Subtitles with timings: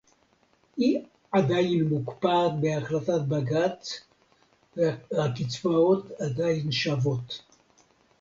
[0.77, 1.01] "היא
[1.31, 4.01] עדיין מוקפאת בהחלטת בג"ץ
[4.77, 7.41] והקצבאות עדיין שוות"